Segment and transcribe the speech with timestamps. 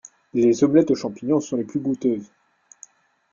[0.33, 2.31] Les omelettes aux champignons sont les plus goûteuses.